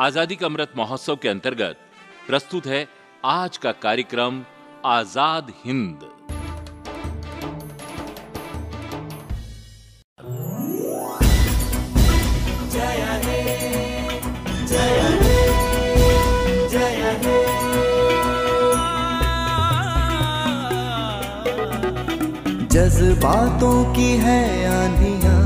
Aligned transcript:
आज़ादी 0.00 0.36
का 0.36 0.46
अमृत 0.46 0.72
महोत्सव 0.76 1.16
के 1.22 1.28
अंतर्गत 1.28 1.76
प्रस्तुत 2.26 2.66
है 2.66 2.86
आज 3.24 3.56
का 3.56 3.72
कार्यक्रम, 3.82 4.42
आज़ाद 4.86 5.52
हिंद। 5.64 6.10
जज्बातों 22.72 23.78
की 23.94 24.10
है 24.18 24.42
आंधिया 24.68 25.36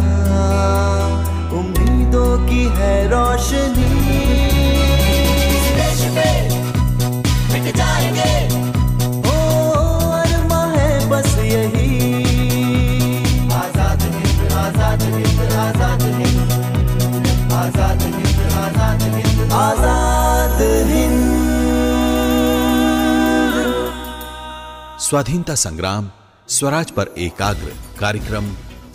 उम्मीदों 1.58 2.30
की 2.46 2.64
है 2.76 2.94
रोशनी। 3.08 4.07
स्वाधीनता 25.08 25.54
संग्राम 25.54 26.08
स्वराज 26.48 26.90
पर 26.90 27.10
एकाग्र 27.18 27.72
कार्यक्रम 28.00 28.48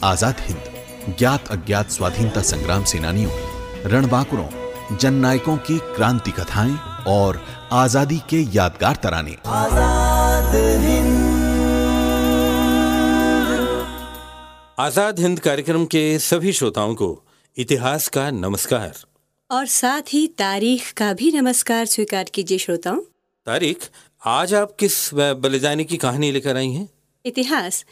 आज़ाद 0.04 0.40
हिंद 0.40 1.16
ज्ञात 1.20 1.48
अज्ञात 1.52 1.90
स्वाधीनता 1.90 2.42
संग्राम 2.42 2.84
सेनानियों 2.84 3.32
रणबांकुरों 3.92 4.98
जननायकों 4.98 5.56
की 5.60 5.78
क्रांति 5.96 6.32
कथाएँ 6.32 6.76
और 7.08 7.40
आज़ादी 7.72 8.20
के 8.30 8.42
यादगार 8.56 9.00
तराने। 9.04 9.36
आज़ाद 9.54 10.56
हिंद। 10.84 11.16
आज़ाद 14.80 15.20
हिंद 15.20 15.40
कार्यक्रम 15.40 15.86
के 15.86 16.04
सभी 16.20 16.54
श्रोताओं 16.54 16.94
को 16.96 17.10
इतिहास 17.58 18.08
का 18.10 18.30
नमस्कार। 18.32 18.94
और 19.50 19.66
साथ 19.78 20.14
ही 20.14 20.28
तारीख 20.38 20.92
का 20.94 21.12
भी 21.14 21.32
नमस्कार 21.32 21.86
स्वीकार 21.86 22.32
कीजिए 22.34 22.58
श्रोताओं। 22.58 23.02
तारीख 23.48 23.90
आज 24.26 24.54
आप 24.54 24.76
किस 24.80 24.94
बलिदानी 25.14 25.84
की 25.86 25.98
कहानी 25.98 26.32
लेकर 26.32 26.58
आई 26.58 26.70
हैं? 26.70 26.90
इतिहास। 27.26 27.86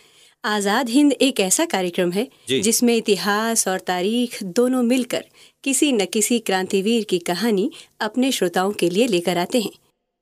आज़ाद 0.46 0.90
हिंद 0.90 1.12
एक 1.12 1.40
ऐसा 1.40 1.66
कार्यक्रम 1.66 2.12
है। 2.12 2.28
जिसमें 2.50 2.96
इतिहास 2.96 3.68
और 3.68 3.80
तारीख 3.80 4.44
दोनों 4.44 4.84
मिलकर 4.84 5.26
किसी 5.64 5.92
न 5.92 6.06
किसी 6.06 6.40
क्रांतिवीर 6.40 7.04
की 7.04 7.20
कहानी 7.20 7.70
अपने 8.02 8.32
श्रोताओं 8.32 8.72
के 8.72 8.90
लिए 8.90 9.08
लेकर 9.08 9.38
आते 9.38 9.62
हैं। 9.62 9.72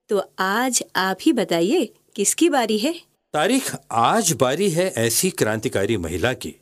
तो 0.09 0.23
आज 0.39 0.83
आप 0.95 1.17
ही 1.21 1.33
बताइए 1.33 1.85
किसकी 2.15 2.49
बारी 2.49 2.77
है? 2.77 2.93
तारीख 3.33 3.75
आज 3.91 4.33
बारी 4.33 4.69
है 4.69 4.93
ऐसी 4.97 5.30
क्रांतिकारी 5.30 5.97
महिला 5.99 6.33
की 6.33 6.55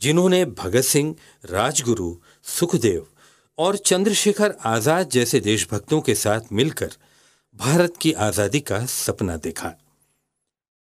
जिन्होंने 0.00 0.44
भगत 0.44 0.84
सिंह 0.84 1.14
राजगुरु 1.44 2.14
सुखदेव 2.44 3.06
और 3.58 3.76
चंद्रशेखर 3.76 4.56
आज़ाद 4.66 5.10
जैसे 5.10 5.40
देशभक्तों 5.40 6.00
के 6.00 6.14
साथ 6.14 6.52
मिलकर 6.52 6.90
भारत 7.56 7.96
की 7.96 8.12
आज़ादी 8.14 8.60
का 8.60 8.84
सपना 8.86 9.36
देखा। 9.38 9.72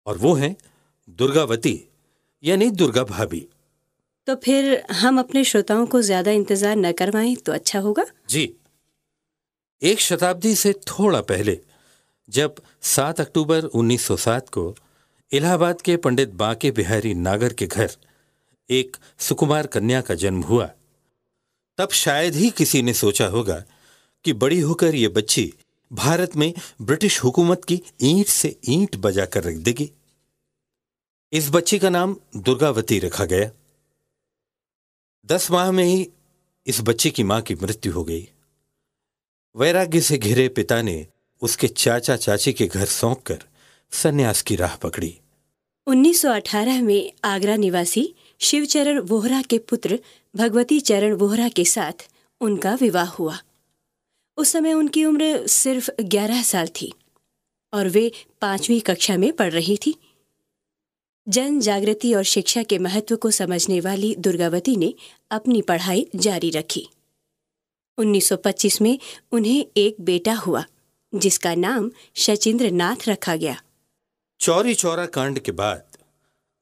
और 0.07 0.17
वो 0.17 0.33
हैं 0.33 0.55
दुर्गावती 1.09 1.79
यानी 2.43 2.69
दुर्गा 2.71 3.03
भाभी। 3.05 3.47
तो 4.27 4.35
फिर 4.35 4.83
हम 4.93 5.19
अपने 5.19 5.43
श्रोताओं 5.43 5.85
को 5.85 6.01
ज़्यादा 6.01 6.31
इंतज़ार 6.31 6.75
न 6.75 6.91
करवाएँ 6.91 7.35
तो 7.35 7.51
अच्छा 7.51 7.79
होगा? 7.79 8.05
जी। 8.29 8.53
एक 9.81 9.99
शताब्दी 10.01 10.55
से 10.55 10.73
थोड़ा 10.89 11.21
पहले 11.23 11.59
जब 12.29 12.55
7 12.85 13.19
अक्टूबर 13.21 13.65
1907 13.65 14.49
को 14.49 14.75
इलाहाबाद 15.31 15.81
के 15.81 15.97
पंडित 15.97 16.29
बांके 16.35 16.71
बिहारी 16.71 17.13
नागर 17.15 17.53
के 17.53 17.67
घर 17.67 17.91
एक 18.69 18.97
सुकुमार 19.19 19.67
कन्या 19.67 20.01
का 20.01 20.15
जन्म 20.15 20.41
हुआ 20.43 20.69
तब 21.77 21.91
शायद 21.95 22.35
ही 22.35 22.49
किसी 22.49 22.81
ने 22.81 22.93
सोचा 22.95 23.27
होगा 23.27 23.63
कि 24.25 24.33
बड़ी 24.35 24.59
होकर 24.59 24.95
ये 24.95 25.07
बच्ची 25.09 25.53
भारत 25.93 26.35
में 26.35 26.53
ब्रिटिश 26.81 27.23
हुकूमत 27.23 27.65
की 27.65 27.81
ईंट 28.01 28.25
से 28.25 28.59
ईंट 28.69 28.95
बजाकर 28.95 29.43
रख 29.43 29.55
देगी। 29.55 29.91
इस 31.33 31.49
बच्ची 31.49 31.79
का 31.79 31.89
नाम 31.89 32.15
दुर्गावती 32.35 32.99
रखा 32.99 33.25
गया। 33.25 33.51
दस 35.25 35.51
माह 35.51 35.71
में 35.71 35.83
ही 35.83 36.09
इस 36.67 36.81
बच्चे 36.81 37.09
की 37.09 37.23
माँ 37.23 37.41
की 37.41 37.55
मृत्यु 37.55 37.93
हो 37.93 38.03
गई। 38.03 38.29
वैराग्य 39.55 40.01
से 40.01 40.17
घिरे 40.17 40.49
पिता 40.49 40.81
ने 40.81 41.07
उसके 41.41 41.67
चाचा 41.67 42.15
चाची 42.15 42.53
के 42.53 42.67
घर 42.67 42.85
सौंप 42.85 43.21
कर 43.21 43.43
संन्यास 43.91 44.41
की 44.41 44.55
राह 44.55 44.75
पकड़ी। 44.75 45.19
1918 45.87 46.81
में 46.81 47.13
आगरा 47.23 47.55
निवासी 47.55 48.15
शिवचरण 48.39 48.99
वोहरा 48.99 49.41
के 49.41 49.57
पुत्र 49.57 49.99
भगवती 50.35 50.79
चरण 50.79 51.13
वोहरा 51.13 51.49
के 51.49 51.65
साथ 51.65 52.09
उनका 52.41 52.75
विवाह 52.75 53.09
हुआ। 53.09 53.37
उस 54.37 54.49
समय 54.49 54.73
उनकी 54.73 55.05
उम्र 55.05 55.47
सिर्फ़ 55.47 55.91
11 56.01 56.43
साल 56.43 56.67
थी 56.67 56.93
और 57.73 57.89
वे 57.89 58.11
पांचवी 58.41 58.79
कक्षा 58.79 59.17
में 59.17 59.33
पढ़ 59.33 59.51
रही 59.51 59.77
थी। 59.77 59.95
जन 61.27 61.59
जागृति 61.59 62.13
और 62.13 62.23
शिक्षा 62.23 62.63
के 62.63 62.77
महत्व 62.77 63.15
को 63.15 63.31
समझने 63.31 63.79
वाली 63.79 64.15
दुर्गावती 64.15 64.75
ने 64.75 64.93
अपनी 65.31 65.61
पढ़ाई 65.61 66.09
जारी 66.15 66.49
रखी। 66.49 66.89
1925 67.97 68.81
में 68.81 68.99
उन्हें 69.31 69.65
एक 69.77 69.95
बेटा 70.01 70.33
हुआ, 70.33 70.65
जिसका 71.15 71.55
नाम 71.55 71.91
शचिंद्र 72.15 72.71
नाथ 72.71 73.07
रखा 73.07 73.35
गया। 73.35 73.61
चौरी 74.39 74.73
चौरा 74.73 75.05
कांड 75.05 75.39
के 75.39 75.51
बाद 75.51 75.97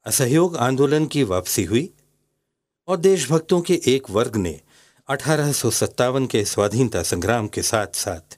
असहयोग 0.04 0.56
आंदोलन 0.56 1.06
की 1.06 1.22
वापसी 1.22 1.64
हुई 1.64 1.90
और 2.88 2.96
देशभक्तों 2.96 3.60
के 3.60 3.80
एक 3.86 4.10
वर्ग 4.10 4.36
ने 4.36 4.60
अठारह 5.08 5.50
सौ 5.52 5.70
सत्तावन 5.70 6.26
के 6.26 6.44
स्वाधीनता 6.44 7.02
संग्राम 7.02 7.48
के 7.48 7.62
साथ 7.62 7.86
साथ, 7.94 8.36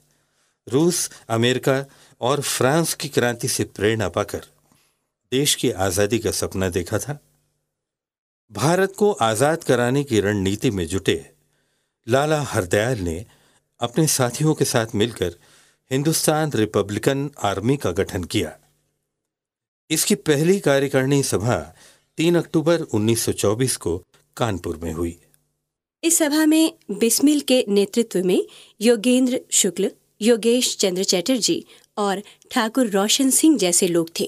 रूस, 0.67 1.09
अमेरिका 1.29 1.85
और 2.21 2.41
फ्रांस 2.41 2.93
की 2.93 3.09
क्रांति 3.09 3.47
से 3.47 3.63
प्रेरणा 3.63 4.09
पाकर 4.09 4.41
देश 5.31 5.53
की 5.55 5.69
आज़ादी 5.71 6.19
का 6.19 6.31
सपना 6.31 6.69
देखा 6.69 6.97
था। 6.99 7.17
भारत 8.51 8.93
को 8.97 9.11
आज़ाद 9.11 9.63
कराने 9.63 10.03
की 10.03 10.19
रणनीति 10.19 10.71
में 10.71 10.85
जुटे 10.87 11.15
लाला 12.07 12.41
हरदयाल 12.41 12.99
ने 12.99 13.25
अपने 13.79 14.07
साथियों 14.07 14.53
के 14.53 14.65
साथ 14.65 14.95
मिलकर 14.95 15.35
हिंदुस्तान 15.91 16.51
रिपब्लिकन 16.51 17.29
आर्मी 17.43 17.77
का 17.77 17.91
गठन 17.91 18.23
किया। 18.23 18.51
इसकी 19.89 20.15
पहली 20.15 20.59
कार्यकारिणी 20.59 21.21
सभा 21.23 21.59
3 22.17 22.37
अक्टूबर 22.37 22.81
1924 22.81 23.77
को 23.77 23.97
कानपुर 24.37 24.77
में 24.77 24.91
हुई। 24.93 25.17
इस 26.03 26.17
सभा 26.17 26.45
में 26.45 26.73
बिस्मिल 26.91 27.39
के 27.41 27.63
नेतृत्व 27.67 28.23
में 28.25 28.45
योगेंद्र 28.81 29.39
शुक्ल, 29.51 29.89
योगेश 30.21 30.75
चंद्र 30.77 31.03
चैटर्जी 31.03 31.63
और 31.97 32.21
ठाकुर 32.51 32.87
रोशन 32.87 33.29
सिंह 33.29 33.57
जैसे 33.57 33.87
लोग 33.87 34.09
थे। 34.19 34.27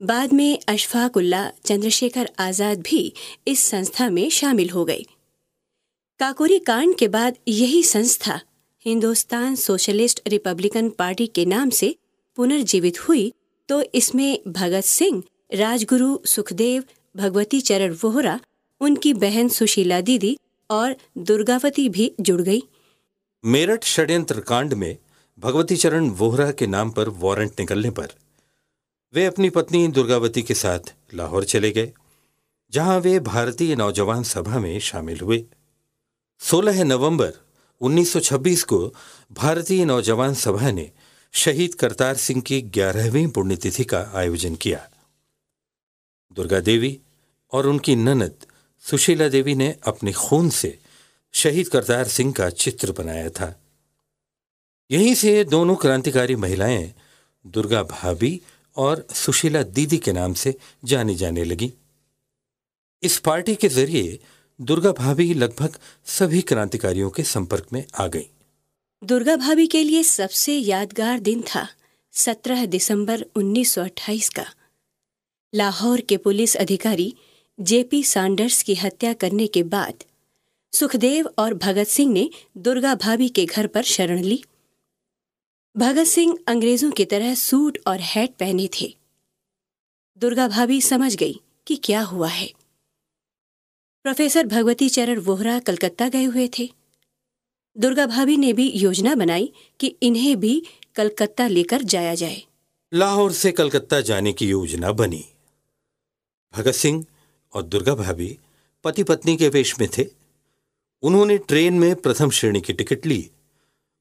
बाद 0.00 0.32
में 0.32 0.58
अशफाक 0.68 1.16
उल्ला 1.16 1.50
चंद्रशेखर 1.64 2.30
आज़ाद 2.38 2.80
भी 2.80 3.12
इस 3.48 3.60
संस्था 3.60 4.08
में 4.10 4.28
शामिल 4.30 4.70
हो 4.70 4.84
गए। 4.84 5.02
काकोरी 6.20 6.58
कांड 6.58 6.94
के 6.98 7.08
बाद 7.08 7.36
यही 7.48 7.82
संस्था 7.82 8.40
हिंदुस्तान 8.86 9.54
सोशलिस्ट 9.54 10.20
रिपब्लिकन 10.28 10.88
पार्टी 10.90 11.26
के 11.26 11.44
नाम 11.44 11.70
से 11.70 11.94
पुनर्जीवित 12.38 13.00
हुई 13.08 13.32
तो 13.68 13.82
इसमें 13.94 14.38
भगत 14.48 14.84
सिंह, 14.84 15.22
राजगुरु 15.54 16.18
सुखदेव, 16.26 16.84
भगवती 17.14 17.60
चरण 17.60 17.96
वोहरा, 18.02 18.38
उनकी 18.80 19.12
बहन 19.14 19.48
सुशीला 19.48 20.00
दीदी 20.00 20.36
और 20.72 20.96
दुर्गावती 21.18 21.88
भी 21.88 22.14
जुड़ 22.20 22.40
गई। 22.42 22.62
मेरठ 23.44 23.84
षड्यंत्र 23.84 24.40
कांड 24.40 24.74
में 24.74 24.96
भगवती 25.38 25.76
चरण 25.76 26.08
वोहरा 26.10 26.50
के 26.52 26.66
नाम 26.66 26.90
पर 26.90 27.08
वारंट 27.18 27.60
निकलने 27.60 27.90
पर 27.90 28.12
वे 29.14 29.24
अपनी 29.26 29.50
पत्नी 29.50 29.86
दुर्गावती 29.88 30.42
के 30.42 30.54
साथ 30.54 30.94
लाहौर 31.14 31.44
चले 31.44 31.70
गए, 31.70 31.92
जहाँ 32.72 32.98
वे 33.00 33.18
भारतीय 33.20 33.74
नौजवान 33.76 34.22
सभा 34.22 34.58
में 34.58 34.78
शामिल 34.80 35.20
हुए। 35.20 35.44
16 36.40 36.84
नवंबर 36.84 37.32
1926 37.80 38.62
को 38.62 38.78
भारतीय 39.32 39.84
नौजवान 39.84 40.34
सभा 40.34 40.70
ने 40.70 40.90
शहीद 41.34 41.74
करतार 41.74 42.16
सिंह 42.16 42.40
की 42.40 42.60
ग्यारहवीं 42.70 43.26
पुण्यतिथि 43.28 43.84
का 43.84 44.00
आयोजन 44.14 44.54
किया। 44.54 44.88
दुर्गा 46.32 46.60
देवी 46.60 46.98
और 47.52 47.66
उनकी 47.66 47.96
ननद 47.96 48.46
सुशीला 48.82 49.28
देवी 49.28 49.54
ने 49.54 49.76
अपने 49.86 50.12
खून 50.12 50.50
से 50.50 50.78
शहीद 51.32 51.68
करतार 51.68 52.08
सिंह 52.08 52.32
का 52.32 52.50
चित्र 52.50 52.92
बनाया 52.92 53.28
था। 53.28 53.60
यहीं 54.90 55.14
से 55.14 55.44
दोनों 55.44 55.76
क्रांतिकारी 55.76 56.36
महिलाएँ 56.36 56.94
दुर्गा 57.46 57.82
भाभी 57.82 58.40
और 58.76 59.06
सुशीला 59.14 59.62
दीदी 59.62 59.98
के 59.98 60.12
नाम 60.12 60.34
से 60.34 60.54
जानी 60.84 61.14
जाने 61.14 61.44
लगी। 61.44 61.72
इस 63.02 63.18
पार्टी 63.18 63.54
के 63.54 63.68
ज़रिए 63.68 64.18
दुर्गा 64.60 64.92
भाभी 64.92 65.34
लगभग 65.34 65.78
सभी 66.04 66.40
क्रांतिकारियों 66.40 67.10
के 67.10 67.22
संपर्क 67.22 67.66
में 67.72 67.84
आ 68.00 68.06
गई। 68.06 68.26
दुर्गा 69.04 69.36
भाभी 69.36 69.66
के 69.66 69.82
लिए 69.82 70.02
सबसे 70.02 70.56
यादगार 70.56 71.18
दिन 71.18 71.42
था 71.42 71.68
17 72.12 72.66
दिसंबर 72.66 73.26
1928 73.36 74.28
का। 74.28 74.46
लाहौर 75.54 76.00
के 76.00 76.16
पुलिस 76.16 76.56
अधिकारी 76.56 77.14
जेपी 77.62 78.04
सैंडर्स 78.04 78.62
की 78.62 78.74
हत्या 78.74 79.12
करने 79.12 79.46
के 79.46 79.62
बाद, 79.62 80.04
सुखदेव 80.72 81.30
और 81.38 81.54
भगत 81.54 81.86
सिंह 81.86 82.12
ने 82.12 82.30
दुर्गा 82.56 82.94
भाभी 82.94 83.28
के 83.28 83.44
घर 83.46 83.66
पर 83.66 83.82
शरण 83.82 84.22
ली। 84.22 84.44
भगत 85.76 86.04
सिंह 86.04 86.38
अंग्रेज़ों 86.48 86.90
की 86.90 87.04
तरह 87.04 87.34
सूट 87.34 87.78
और 87.86 88.00
हैट 88.00 88.30
पहने 88.30 88.68
थे। 88.80 88.96
दुर्गा 90.18 90.48
भाभी 90.48 90.80
समझ 90.80 91.16
गई 91.16 91.40
कि 91.66 91.76
क्या 91.76 92.02
हुआ 92.02 92.28
है। 92.28 92.52
प्रोफेसर 94.02 94.46
भगवती 94.46 94.88
चरण 94.88 95.18
वोहरा 95.18 95.58
कलकत्ता 95.58 96.08
गए 96.08 96.24
हुए 96.24 96.48
थे। 96.58 96.70
दुर्गा 97.78 98.06
भाभी 98.06 98.36
ने 98.36 98.52
भी 98.52 98.70
योजना 98.70 99.14
बनाई 99.14 99.52
कि 99.80 99.86
इन्हें 100.02 100.40
भी 100.40 100.62
कलकत्ता 100.94 101.46
लेकर 101.46 101.82
जाया 101.82 102.14
जाए। 102.14 102.42
लाहौर 102.94 103.32
से 103.32 103.52
कलकत्ता 103.52 104.00
जाने 104.00 104.32
की 104.32 104.48
योजना 104.48 104.92
बनी। 104.92 105.24
भगत 106.56 106.72
सिंह 106.72 107.06
और 107.54 107.62
दुर्गा 107.62 107.94
भाभी 107.94 108.36
पति 108.84 109.02
पत्नी 109.02 109.36
के 109.36 109.48
वेश 109.48 109.78
में 109.80 109.88
थे। 109.98 110.06
उन्होंने 111.02 111.38
ट्रेन 111.38 111.78
में 111.78 111.94
प्रथम 111.96 112.30
श्रेणी 112.30 112.60
की 112.60 112.72
टिकट 112.72 113.06
ली 113.06 113.30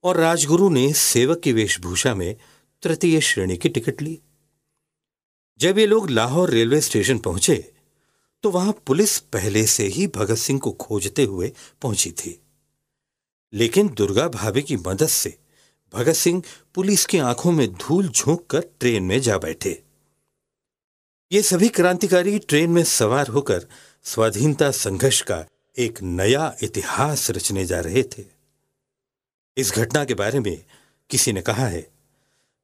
और 0.03 0.17
राजगुरु 0.17 0.69
ने 0.69 0.91
सेवक 0.93 1.39
की 1.39 1.53
वेशभूषा 1.53 2.15
में 2.15 2.35
तृतीय 2.83 3.19
श्रेणी 3.21 3.57
की 3.57 3.69
टिकट 3.69 4.01
ली। 4.01 4.19
जब 5.59 5.77
ये 5.77 5.85
लोग 5.85 6.09
लाहौर 6.09 6.49
रेलवे 6.49 6.81
स्टेशन 6.81 7.17
पहुँचे 7.17 7.55
तो 8.43 8.49
वहाँ 8.51 8.73
पुलिस 8.87 9.17
पहले 9.33 9.65
से 9.65 9.85
ही 9.85 10.07
भगत 10.07 10.37
सिंह 10.37 10.59
को 10.59 10.71
खोजते 10.71 11.23
हुए 11.23 11.51
पहुँची 11.81 12.11
थी। 12.11 12.39
लेकिन 13.53 13.89
दुर्गा 13.89 14.27
भाभी 14.27 14.61
की 14.61 14.77
मदद 14.77 15.07
से 15.07 15.37
भगत 15.93 16.13
सिंह 16.13 16.41
पुलिस 16.75 17.05
की 17.05 17.17
आँखों 17.17 17.51
में 17.51 17.67
धूल 17.73 18.07
झोंक 18.07 18.45
कर 18.47 18.63
ट्रेन 18.79 19.03
में 19.03 19.19
जा 19.21 19.37
बैठे। 19.37 19.81
ये 21.31 21.41
सभी 21.41 21.69
क्रांतिकारी 21.69 22.39
ट्रेन 22.39 22.69
में 22.69 22.83
सवार 22.83 23.27
होकर 23.27 23.67
स्वाधीनता 24.03 24.71
संघर्ष 24.71 25.21
का 25.21 25.45
एक 25.77 26.01
नया 26.01 26.55
इतिहास 26.63 27.31
रचने 27.31 27.65
जा 27.65 27.79
रहे 27.79 28.03
थे। 28.03 28.23
इस 29.57 29.71
घटना 29.71 30.05
के 30.05 30.13
बारे 30.13 30.39
में 30.39 30.65
किसी 31.09 31.33
ने 31.33 31.41
कहा 31.41 31.67
है 31.67 31.91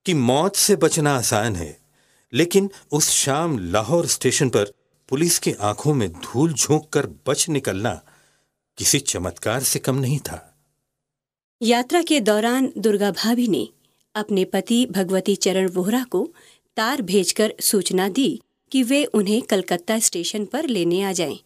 कि 0.06 0.14
मौत 0.14 0.56
से 0.56 0.76
बचना 0.76 1.18
आसान 1.18 1.56
है, 1.56 1.80
लेकिन 2.34 2.70
उस 2.92 3.10
शाम 3.10 3.58
लाहौर 3.60 4.08
स्टेशन 4.08 4.50
पर 4.50 4.74
पुलिस 5.10 5.40
की 5.40 5.54
आँखों 5.54 5.94
में 5.94 6.14
धूल 6.14 6.54
झोंक 6.54 6.90
कर 6.90 7.08
बच 7.28 7.50
निकलना 7.50 8.02
किसी 8.78 9.00
चमत्कार 9.00 9.64
से 9.64 9.80
कम 9.80 9.96
नहीं 9.96 10.20
था। 10.20 10.58
यात्रा 11.62 12.02
के 12.02 12.20
दौरान 12.20 12.74
दुर्गा 12.78 13.12
भाभी 13.12 13.48
ने 13.48 13.70
अपने 14.16 14.46
पति 14.46 14.86
भगवती 14.86 15.36
चरण 15.36 15.70
वोहरा 15.70 16.04
को 16.04 16.34
तार 16.78 17.02
भेजकर 17.02 17.54
सूचना 17.62 18.10
दी 18.10 18.42
कि 18.72 18.84
वे 18.84 19.06
उन्हें 19.06 19.42
कलकत्ता 19.42 20.00
स्टेशन 20.00 20.46
पर 20.46 20.68
लेने 20.68 21.02
आ 21.02 21.12
जाएँ। 21.12 21.40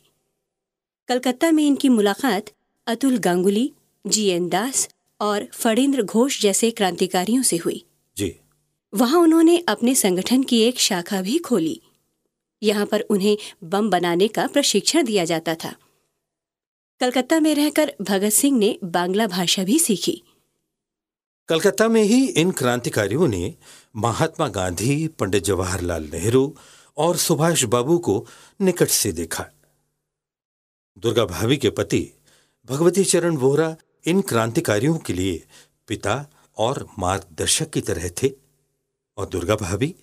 कलकत्ता 1.08 1.52
में 1.52 1.68
इनकी 1.68 1.90
मुलाकात 1.90 2.46
अतुल 2.88 3.18
गांगुली 3.18 3.72
जी 4.08 4.28
एन 4.28 4.50
दास 4.50 4.90
और 5.22 5.48
फणींद्र 5.54 6.04
घोष 6.04 6.42
जैसे 6.42 6.72
क्रांतिकारियों 6.72 7.44
से 7.44 7.58
हुई। 7.58 7.86
जी। 8.18 8.36
वहाँ 8.94 9.20
उन्होंने 9.20 9.58
अपने 9.58 9.96
संगठन 9.96 10.44
की 10.44 10.62
एक 10.62 10.80
शाखा 10.80 11.22
भी 11.22 11.38
खोली। 11.38 11.82
यहाँ 12.64 12.86
पर 12.86 13.02
उन्हें 13.02 13.38
बम 13.64 13.90
बनाने 13.90 14.28
का 14.28 14.48
प्रशिक्षण 14.48 15.04
दिया 15.04 15.26
जाता 15.26 15.56
था। 15.56 15.76
कलकत्ता 17.00 17.40
में 17.40 17.56
रहकर 17.56 17.96
भगत 18.02 18.30
सिंह 18.30 18.58
ने 18.58 18.80
बांग्ला 18.84 19.28
भाषा 19.28 19.64
भी 19.64 19.80
सीखी। 19.80 20.24
कलकत्ता 21.48 21.88
में 21.88 22.04
ही 22.04 22.26
इन 22.28 22.52
क्रांतिकारियों 22.52 23.28
ने 23.28 23.56
महात्मा 23.96 24.48
गांधी 24.48 25.08
पंडित 25.08 25.44
जवाहरलाल 25.44 26.04
नेहरू 26.04 26.56
और 26.98 27.18
सुभाष 27.18 27.64
बाबू 27.64 27.98
को 27.98 28.26
निकट 28.62 28.88
से 28.88 29.12
देखा। 29.12 29.46
दुर्गा 30.98 31.26
भाभी 31.26 31.58
के 31.58 31.70
पति 31.70 32.08
भगवती 32.70 33.04
चरण 33.04 33.38
वोहरा 33.38 33.76
इन 34.06 34.22
क्रांतिकारियों 34.22 34.98
के 34.98 35.14
लिए 35.14 35.44
पिता 35.88 36.26
और 36.58 36.88
मार्गदर्शक 37.00 37.70
की 37.70 37.82
तरह 37.82 38.10
थे 38.10 38.32
और 39.18 39.26
दुर्गा 39.26 39.56
भाभी 39.56 39.96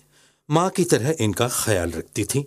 माँ 0.49 0.69
की 0.69 0.83
तरह 0.83 1.15
इनका 1.19 1.47
ख्याल 1.51 1.91
रखती 1.91 2.25
थी 2.25 2.45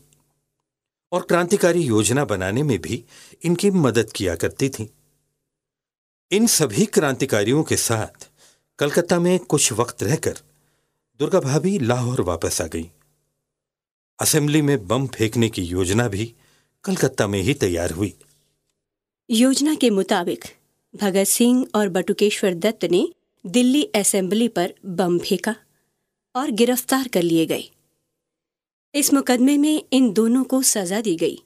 और 1.12 1.22
क्रांतिकारी 1.22 1.82
योजना 1.82 2.24
बनाने 2.24 2.62
में 2.62 2.78
भी 2.78 3.04
इनकी 3.42 3.70
मदद 3.70 4.12
किया 4.12 4.36
करती 4.36 4.68
थी। 4.68 4.90
इन 6.30 6.46
सभी 6.46 6.86
क्रांतिकारियों 6.86 7.62
के 7.62 7.76
साथ 7.76 8.28
कलकत्ता 8.78 9.18
में 9.20 9.38
कुछ 9.38 9.72
वक्त 9.72 10.02
रहकर 10.02 10.38
दुर्गा 11.20 11.40
भाभी 11.40 11.78
लाहौर 11.78 12.20
वापस 12.20 12.60
आ 12.60 12.66
गई। 12.66 12.90
असेंबली 14.22 14.62
में 14.62 14.86
बम 14.86 15.06
फेंकने 15.06 15.48
की 15.48 15.62
योजना 15.62 16.08
भी 16.08 16.34
कलकत्ता 16.84 17.26
में 17.26 17.40
ही 17.42 17.54
तैयार 17.54 17.90
हुई। 17.90 18.14
योजना 19.30 19.74
के 19.74 19.90
मुताबिक, 19.90 20.44
भगत 20.96 21.24
सिंह 21.24 21.66
और 21.74 21.88
बटुकेश्वर 21.88 22.54
दत्त 22.54 22.84
ने 22.84 23.08
दिल्ली 23.46 23.82
असेंबली 23.84 24.48
पर 24.48 24.74
बम 24.84 25.18
फेंका 25.18 25.54
और 26.34 26.50
गिरफ़्तार 26.50 27.08
कर 27.08 27.22
लिए 27.22 27.46
गए। 27.46 27.64
इस 28.94 29.12
मुकदमे 29.12 29.56
में 29.56 29.82
इन 29.92 30.12
दोनों 30.12 30.44
को 30.44 30.62
सजा 30.62 31.00
दी 31.00 31.16
गई। 31.16 31.42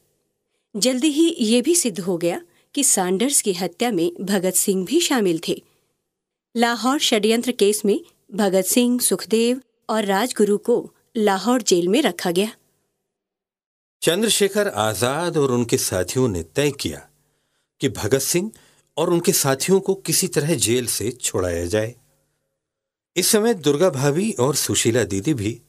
जल्दी 0.77 1.09
ही 1.09 1.37
ये 1.41 1.63
भी 1.63 1.75
सिद्ध 1.75 2.01
हो 2.01 2.19
गया 2.19 2.41
कि 2.75 2.85
सैंडर्स 2.85 3.41
की 3.43 3.53
हत्या 3.53 3.91
में 3.91 4.11
भगत 4.21 4.55
सिंह 4.55 4.85
भी 4.85 5.01
शामिल 5.01 5.41
थे। 5.49 5.63
लाहौर 6.57 6.99
षड्यंत्र 6.99 7.53
केस 7.53 7.85
में 7.85 8.01
भगत 8.35 8.65
सिंह, 8.65 9.01
सुखदेव 9.01 9.61
और 9.89 10.05
राजगुरु 10.05 10.59
को 10.59 10.93
लाहौर 11.17 11.63
जेल 11.63 11.89
में 11.89 12.03
रखा 12.03 12.31
गया। 12.31 12.53
चंद्रशेखर 14.03 14.69
आज़ाद 14.69 15.37
और 15.37 15.53
उनके 15.53 15.77
साथियों 15.77 16.29
ने 16.29 16.43
तय 16.43 16.71
किया 16.71 16.99
कि 17.81 17.89
भगत 17.89 18.19
सिंह 18.19 18.51
और 18.97 19.11
उनके 19.11 19.33
साथियों 19.33 19.81
को 19.81 19.95
किसी 19.95 20.29
तरह 20.29 20.55
जेल 20.55 20.87
से 20.87 21.11
छुड़ाया 21.11 21.65
जाए 21.67 21.95
इस 23.17 23.27
समय 23.27 23.55
दुर्गा 23.55 23.91
भाभी 23.91 24.31
और 24.33 24.55
सुशीला 24.55 25.05
दीदी 25.05 25.35
भी 25.35 25.61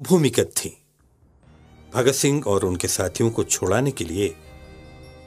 भूमिगत 0.00 0.52
थीं। 0.56 0.70
भगत 1.94 2.14
सिंह 2.14 2.42
और 2.46 2.64
उनके 2.64 2.88
साथियों 2.88 3.30
को 3.30 3.44
छुड़ाने 3.44 3.90
के 3.90 4.04
लिए 4.04 4.34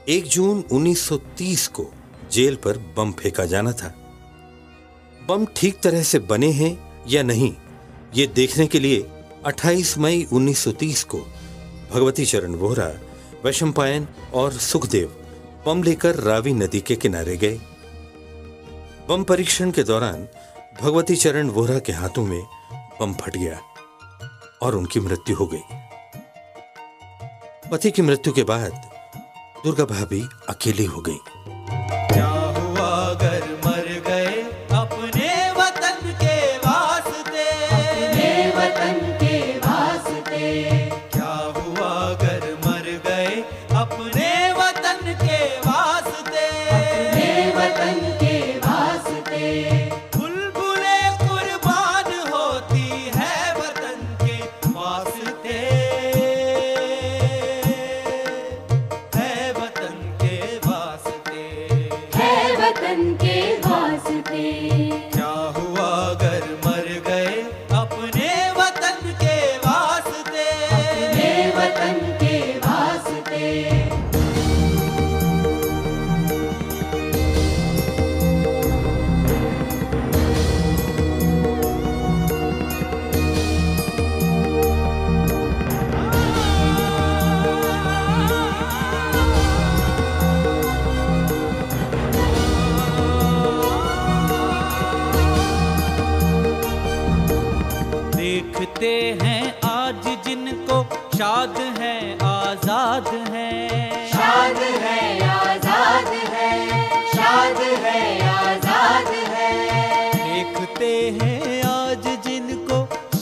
1 0.09 0.27
जून 0.27 0.63
1930 0.71 1.67
को 1.67 1.91
जेल 2.31 2.55
पर 2.55 2.77
बम 2.97 3.11
फेंका 3.11 3.45
जाना 3.45 3.71
था 3.71 3.93
बम 5.27 5.45
ठीक 5.55 5.81
तरह 5.81 6.03
से 6.03 6.19
बने 6.19 6.51
हैं 6.51 6.73
या 7.07 7.23
नहीं, 7.23 7.53
ये 8.15 8.27
देखने 8.27 8.67
के 8.67 8.79
लिए 8.79 9.05
28 9.45 9.97
मई 9.97 10.25
1930 10.33 11.03
को 11.03 11.25
भगवती 11.95 12.25
चरण 12.25 12.55
वोहरा 12.55 12.87
वैशंपायन 13.45 14.07
और 14.33 14.53
सुखदेव 14.53 15.15
बम 15.65 15.83
लेकर 15.83 16.15
रावी 16.15 16.53
नदी 16.53 16.81
के 16.81 16.95
किनारे 16.95 17.37
गए। 17.37 17.59
बम 19.09 19.23
परीक्षण 19.23 19.71
के 19.71 19.83
दौरान 19.83 20.27
भगवती 20.81 21.15
चरण 21.15 21.49
वोहरा 21.49 21.79
के 21.79 21.91
हाथों 21.91 22.25
में 22.25 22.41
बम 22.99 23.13
फट 23.13 23.37
गया 23.37 23.59
और 24.61 24.75
उनकी 24.75 24.99
मृत्यु 24.99 25.35
हो 25.35 25.47
गई। 25.47 25.61
पति 27.71 27.91
की 27.91 28.01
मृत्यु 28.01 28.33
के 28.33 28.43
बाद 28.43 28.71
दुर्गा 29.63 29.85
भाभी 29.85 30.21
अकेली 30.49 30.85
हो 30.85 31.01
गई। 31.01 31.17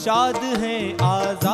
शाद 0.04 0.36
हैं 0.60 0.80
आज़ाद 1.02 1.53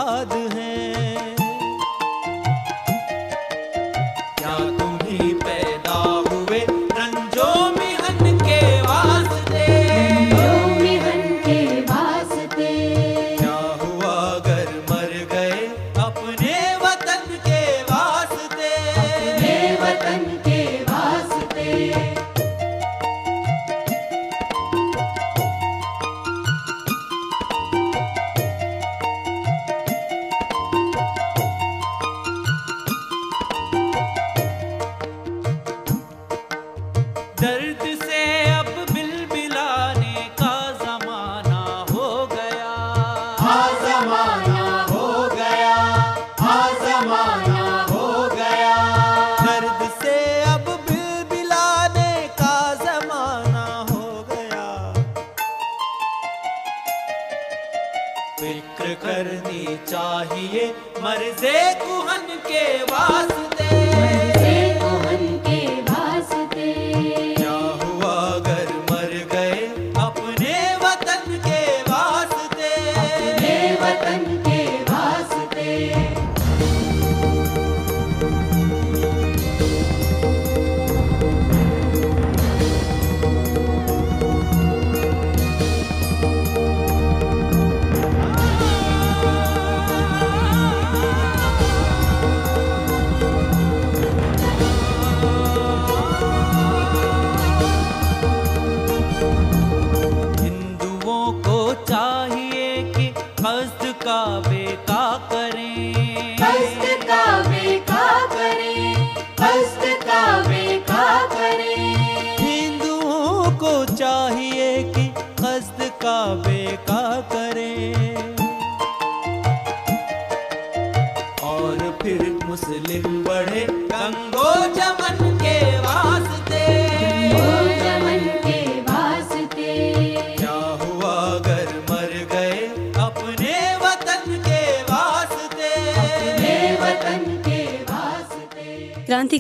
मर्जे 61.03 61.61
कुहन 61.81 62.27
के 62.47 62.65
वास्ते। 62.93 63.70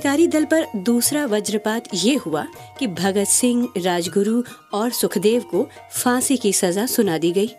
क्रांतिकारी 0.00 0.26
दल 0.26 0.44
पर 0.44 0.66
दूसरा 0.76 1.24
वज्रपात 1.26 1.88
ये 1.94 2.14
हुआ 2.16 2.44
कि 2.78 2.86
भगत 2.88 3.26
सिंह, 3.28 3.68
राजगुरु 3.76 4.42
और 4.72 4.90
सुखदेव 4.90 5.42
को 5.42 5.66
फांसी 5.94 6.36
की 6.36 6.52
सजा 6.52 6.86
सुना 6.86 7.18
दी 7.18 7.32
गई। 7.32 7.50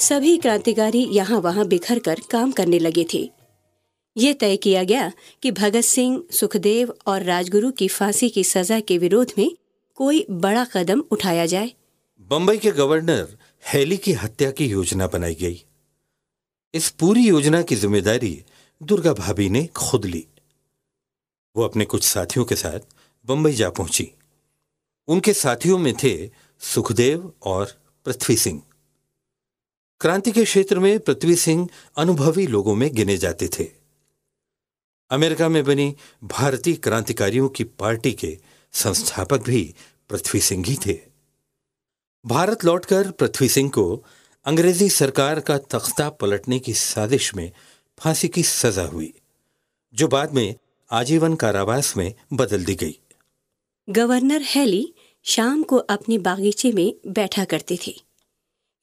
सभी 0.00 0.36
क्रांतिकारी 0.36 1.04
यहाँ 1.12 1.40
वहाँ 1.40 1.66
बिखर 1.66 1.98
कर 1.98 2.20
काम 2.30 2.52
करने 2.52 2.78
लगे 2.78 3.06
थे। 3.14 3.22
ये 4.16 4.32
तय 4.34 4.56
किया 4.56 4.84
गया 4.84 5.12
कि 5.42 5.50
भगत 5.50 5.80
सिंह, 5.80 6.22
सुखदेव 6.30 6.94
और 7.06 7.22
राजगुरु 7.22 7.70
की 7.70 7.88
फांसी 7.88 8.28
की 8.28 8.44
सजा 8.44 8.80
के 8.80 8.98
विरोध 8.98 9.32
में 9.38 9.50
कोई 9.98 10.26
बड़ा 10.30 10.64
कदम 10.72 11.04
उठाया 11.10 11.46
जाए। 11.46 11.72
बंबई 12.30 12.58
के 12.58 12.70
गवर्नर 12.72 13.36
हैली 13.72 13.96
की 13.96 14.12
हत्या 14.12 14.50
की 14.50 14.66
योजना 14.66 15.06
बनाई 15.06 15.34
गई। 15.34 15.64
इस 16.74 16.90
पूरी 16.90 17.28
योजना 17.28 17.62
की 17.62 17.76
ज़िम्मेदारी 17.76 18.38
दुर्गा 18.80 19.12
भाभी 19.14 19.48
ने 19.50 19.66
खुद 19.76 20.04
ली। 20.04 20.26
वो 21.56 21.64
अपने 21.64 21.84
कुछ 21.84 22.04
साथियों 22.04 22.44
के 22.44 22.56
साथ 22.56 22.80
बंबई 23.26 23.52
जा 23.52 23.70
पहुँची। 23.70 24.10
उनके 25.08 25.32
साथियों 25.32 25.78
में 25.78 25.94
थे 25.94 26.30
सुखदेव 26.60 27.32
और 27.42 27.78
पृथ्वी 28.04 28.36
सिंह। 28.36 28.62
क्रांति 30.00 30.32
के 30.32 30.44
क्षेत्र 30.44 30.78
में 30.78 31.00
पृथ्वी 31.00 31.36
सिंह 31.36 31.68
अनुभवी 31.96 32.46
लोगों 32.46 32.74
में 32.74 32.94
गिने 32.94 33.16
जाते 33.16 33.48
थे। 33.48 33.64
अमेरिका 35.10 35.48
में 35.48 35.64
बनी 35.64 35.96
भारतीय 36.24 36.74
क्रांतिकारियों 36.74 37.48
की 37.48 37.64
पार्टी 37.64 38.12
के 38.12 38.38
संस्थापक 38.72 39.42
भी 39.42 39.74
पृथ्वी 40.10 40.40
सिंह 40.40 40.64
ही 40.66 40.76
थे। 40.86 40.98
भारत 42.26 42.64
लौटकर 42.64 43.10
पृथ्वी 43.10 43.48
सिंह 43.48 43.70
को 43.70 44.04
अंग्रेज़ी 44.44 44.88
सरकार 44.88 45.40
का 45.40 45.58
तख्ता 45.58 46.08
पलटने 46.10 46.58
की 46.58 46.74
साजिश 46.74 47.34
में 47.34 47.52
फांसी 47.98 48.28
की 48.28 48.42
सजा 48.42 48.82
हुई, 48.82 49.14
जो 49.94 50.08
बाद 50.08 50.32
में 50.32 50.54
आजीवन 50.94 51.34
कारावास 51.34 51.96
में 51.96 52.14
बदल 52.32 52.64
दी 52.64 52.74
गई। 52.74 52.98
गवर्नर 53.88 54.42
हैली 54.42 54.94
शाम 55.22 55.62
को 55.62 55.76
अपने 55.76 56.18
बागीचे 56.18 56.72
में 56.72 56.94
बैठा 57.06 57.44
करते 57.44 57.78
थे। 57.86 57.94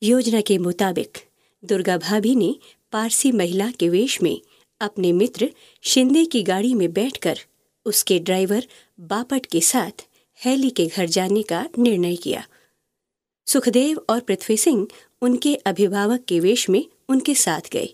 योजना 0.03 0.41
के 0.41 0.57
मुताबिक 0.57 1.17
दुर्गा 1.63 1.97
भाभी 1.97 2.35
ने 2.35 2.55
पारसी 2.91 3.31
महिला 3.31 3.71
के 3.71 3.89
वेश 3.89 4.21
में 4.21 4.41
अपने 4.81 5.11
मित्र 5.11 5.49
शिंदे 5.81 6.25
की 6.25 6.43
गाड़ी 6.43 6.73
में 6.73 6.93
बैठकर 6.93 7.39
उसके 7.85 8.19
ड्राइवर 8.19 8.67
बापट 8.99 9.45
के 9.45 9.61
साथ 9.61 10.05
हैली 10.45 10.69
के 10.69 10.85
घर 10.85 11.05
जाने 11.05 11.43
का 11.43 11.69
निर्णय 11.77 12.15
किया। 12.15 12.47
सुखदेव 13.47 14.05
और 14.09 14.19
पृथ्वी 14.19 14.57
सिंह 14.57 14.87
उनके 15.21 15.55
अभिभावक 15.55 16.25
के 16.27 16.39
वेश 16.39 16.69
में 16.69 16.85
उनके 17.09 17.35
साथ 17.35 17.61
गए। 17.73 17.93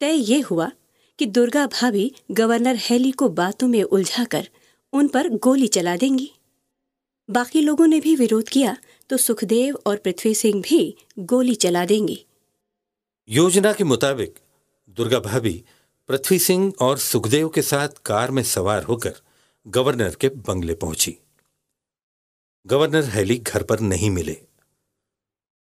तय 0.00 0.12
ये 0.12 0.40
हुआ 0.40 0.70
कि 1.18 1.26
दुर्गा 1.26 1.66
भाभी 1.66 2.12
गवर्नर 2.30 2.76
हैली 2.76 3.10
को 3.12 3.28
बातों 3.28 3.68
में 3.68 3.82
उलझाकर 3.82 4.48
उन 4.92 5.08
पर 5.08 5.28
गोली 5.28 5.66
चला 5.66 5.96
देंगी। 5.96 6.30
बाकी 7.28 7.60
लोगों 7.60 7.86
ने 7.86 8.00
भी 8.00 8.14
विरोध 8.16 8.48
किया 8.48 8.76
तो 9.10 9.16
सुखदेव 9.16 9.78
और 9.86 9.96
पृथ्वी 9.96 10.34
सिंह 10.34 10.62
भी 10.62 10.96
गोली 11.18 11.54
चला 11.54 11.84
देंगी। 11.84 12.24
योजना 13.28 13.72
के 13.72 13.84
मुताबिक 13.84 14.38
दुर्गा 14.96 15.20
भाभी 15.20 15.62
पृथ्वी 16.08 16.38
सिंह 16.38 16.72
और 16.80 16.98
सुखदेव 16.98 17.48
के 17.48 17.62
साथ 17.62 17.88
कार 18.04 18.30
में 18.30 18.42
सवार 18.42 18.82
होकर 18.82 19.14
गवर्नर 19.66 20.14
के 20.14 20.28
बंगले 20.28 20.74
पहुँची। 20.74 21.16
गवर्नर 22.66 23.04
हैली 23.04 23.38
घर 23.38 23.62
पर 23.62 23.80
नहीं 23.80 24.10
मिले। 24.10 24.36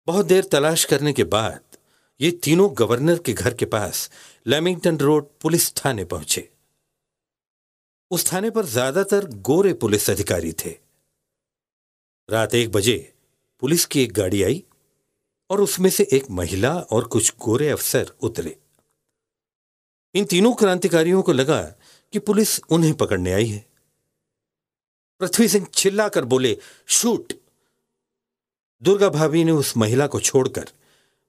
बहुत 0.07 0.25
देर 0.25 0.43
तलाश 0.43 0.85
करने 0.85 1.13
के 1.13 1.23
बाद 1.23 1.72
ये 2.19 2.31
तीनों 2.43 2.69
गवर्नर 2.77 3.17
के 3.17 3.33
घर 3.33 3.53
के 3.53 3.65
पास 3.65 4.09
लेमिंगटन 4.47 4.97
रोड 4.97 5.27
पुलिस 5.41 5.71
थाने 5.75 6.05
पहुँचे। 6.05 6.49
उस 8.11 8.31
थाने 8.33 8.49
पर 8.49 8.65
ज़्यादातर 8.65 9.25
गोरे 9.41 9.73
पुलिस 9.73 10.09
अधिकारी 10.09 10.51
थे। 10.53 10.69
रात 12.29 12.55
एक 12.55 12.71
बजे 12.71 13.13
पुलिस 13.61 13.85
की 13.85 14.03
एक 14.03 14.13
गाड़ी 14.13 14.43
आई 14.43 14.63
और 15.49 15.61
उसमें 15.61 15.89
से 15.89 16.07
एक 16.13 16.29
महिला 16.31 16.73
और 16.73 17.07
कुछ 17.07 17.33
गोरे 17.39 17.69
अफसर 17.69 18.11
उतरे। 18.21 18.57
इन 20.15 20.25
तीनों 20.25 20.53
क्रांतिकारियों 20.53 21.21
को 21.21 21.33
लगा 21.33 21.61
कि 22.13 22.19
पुलिस 22.19 22.59
उन्हें 22.69 22.93
पकड़ने 22.93 23.33
आई 23.33 23.45
है। 23.45 23.65
पृथ्वी 25.21 25.47
सिंह 25.47 25.65
चिल्लाकर 25.73 26.25
बोले, 26.25 26.57
शूट! 26.87 27.33
दुर्गा 28.81 29.09
भाभी 29.09 29.43
ने 29.43 29.51
उस 29.51 29.75
महिला 29.77 30.07
को 30.07 30.19
छोड़कर 30.19 30.71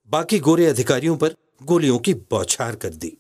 बाकी 0.09 0.39
गोरे 0.39 0.67
अधिकारियों 0.67 1.17
पर 1.17 1.35
गोलियों 1.63 1.99
की 1.99 2.15
बौछार 2.15 2.77
कर 2.77 2.89
दी। 2.89 3.19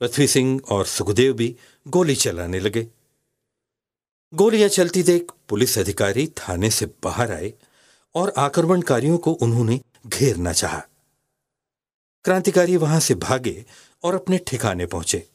पृथ्वी 0.00 0.26
सिंह 0.26 0.60
और 0.70 0.86
सुखदेव 0.86 1.34
भी 1.34 1.56
गोली 1.88 2.14
चलाने 2.14 2.60
लगे। 2.60 2.88
गोलियाँ 4.34 4.68
चलती 4.68 5.02
देख 5.02 5.32
पुलिस 5.48 5.78
अधिकारी 5.78 6.26
थाने 6.26 6.70
से 6.70 6.86
बाहर 6.86 7.32
आए 7.32 7.52
और 8.14 8.32
आक्रमणकारियों 8.36 9.18
को 9.18 9.32
उन्होंने 9.32 9.80
घेरना 10.06 10.52
चाहा। 10.52 10.82
क्रांतिकारी 12.24 12.76
वहाँ 12.76 13.00
से 13.00 13.14
भागे 13.14 13.64
और 14.02 14.14
अपने 14.14 14.38
ठिकाने 14.38 14.86
पहुँचे। 14.86 15.28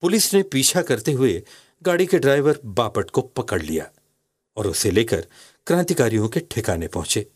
पुलिस 0.00 0.34
ने 0.34 0.42
पीछा 0.42 0.82
करते 0.82 1.12
हुए 1.12 1.42
गाड़ी 1.82 2.06
के 2.06 2.18
ड्राइवर 2.18 2.60
बापट 2.64 3.10
को 3.10 3.22
पकड़ 3.22 3.62
लिया 3.62 3.90
और 4.56 4.66
उसे 4.66 4.90
लेकर 4.90 5.26
क्रांतिकारियों 5.66 6.28
के 6.28 6.40
ठिकाने 6.40 6.88
पहुँचे। 6.88 7.30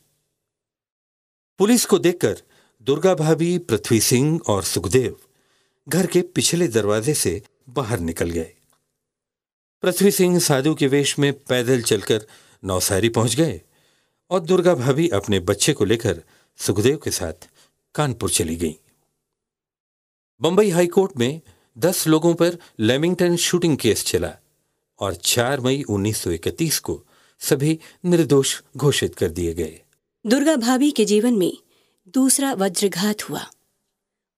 पुलिस 1.60 1.84
को 1.84 1.98
देखकर 1.98 2.42
दुर्गा 2.82 3.14
भाभी, 3.14 3.58
पृथ्वी 3.58 4.00
सिंह 4.00 4.40
और 4.46 4.62
सुखदेव 4.62 5.16
घर 5.88 6.06
के 6.06 6.22
पिछले 6.22 6.68
दरवाजे 6.68 7.14
से 7.14 7.42
बाहर 7.68 8.00
निकल 8.00 8.30
गए। 8.30 8.54
पृथ्वी 9.82 10.10
सिंह 10.10 10.38
साधु 10.38 10.74
के 10.74 10.86
वेश 10.86 11.18
में 11.18 11.32
पैदल 11.32 11.82
चलकर 11.82 12.26
नौसारी 12.64 13.08
पहुँच 13.08 13.34
गए 13.34 13.60
और 14.30 14.40
दुर्गा 14.40 14.74
भाभी 14.74 15.08
अपने 15.08 15.40
बच्चे 15.40 15.72
को 15.72 15.84
लेकर 15.84 16.22
सुखदेव 16.56 16.96
के 16.96 17.10
साथ 17.10 17.48
कानपुर 17.94 18.30
चली 18.30 18.56
गई। 18.56 18.76
बंबई 20.40 20.70
हाईकोर्ट 20.70 21.16
में 21.16 21.40
दस 21.78 22.06
लोगों 22.06 22.34
पर 22.34 22.58
लेमिंगटन 22.80 23.36
शूटिंग 23.36 23.78
केस 23.78 24.04
चला 24.04 24.32
और 24.98 25.14
4 25.14 25.60
मई 25.60 25.84
1931 25.88 26.78
को 26.78 27.04
सभी 27.38 27.78
निर्दोष 28.04 28.60
घोषित 28.76 29.14
कर 29.14 29.28
दिए 29.28 29.54
गए। 29.54 29.82
दुर्गा 30.24 30.54
भाभी 30.56 30.90
के 30.90 31.04
जीवन 31.04 31.34
में 31.34 31.52
दूसरा 32.14 32.52
वज्रघात 32.52 33.22
हुआ। 33.22 33.44